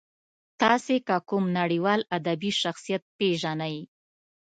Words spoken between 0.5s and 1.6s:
تاسې که کوم